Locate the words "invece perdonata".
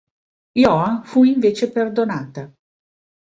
1.25-2.51